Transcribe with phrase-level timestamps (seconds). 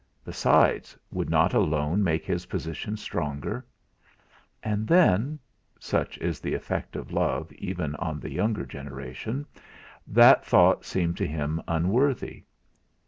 [0.25, 3.63] Besides, would not a loan make his position stronger?
[4.63, 5.37] And then
[5.79, 9.45] such is the effect of love even on the younger generation
[10.07, 12.45] that thought seemed to him unworthy.